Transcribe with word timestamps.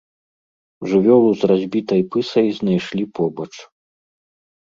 Жывёлу 0.93 1.31
з 1.41 1.49
разбітай 1.51 2.01
пысай 2.15 2.47
знайшлі 2.69 3.05
побач. 3.19 3.49